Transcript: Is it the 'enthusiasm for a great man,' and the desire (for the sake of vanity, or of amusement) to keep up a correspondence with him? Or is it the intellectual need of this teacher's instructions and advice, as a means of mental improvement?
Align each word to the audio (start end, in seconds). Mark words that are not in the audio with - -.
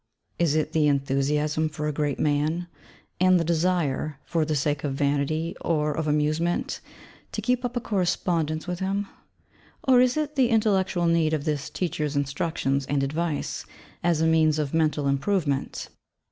Is 0.39 0.55
it 0.55 0.71
the 0.71 0.87
'enthusiasm 0.87 1.69
for 1.69 1.87
a 1.87 1.93
great 1.93 2.17
man,' 2.19 2.65
and 3.19 3.39
the 3.39 3.43
desire 3.43 4.17
(for 4.25 4.43
the 4.45 4.55
sake 4.55 4.83
of 4.83 4.95
vanity, 4.95 5.55
or 5.63 5.91
of 5.95 6.07
amusement) 6.07 6.81
to 7.33 7.39
keep 7.39 7.63
up 7.63 7.77
a 7.77 7.79
correspondence 7.79 8.65
with 8.65 8.79
him? 8.79 9.05
Or 9.87 10.01
is 10.01 10.17
it 10.17 10.35
the 10.35 10.49
intellectual 10.49 11.05
need 11.05 11.33
of 11.33 11.45
this 11.45 11.69
teacher's 11.69 12.15
instructions 12.15 12.87
and 12.87 13.03
advice, 13.03 13.63
as 14.03 14.21
a 14.21 14.25
means 14.25 14.57
of 14.57 14.73
mental 14.73 15.07
improvement? 15.07 15.89